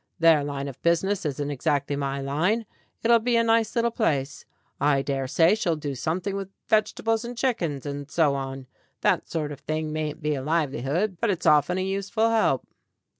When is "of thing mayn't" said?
9.51-10.23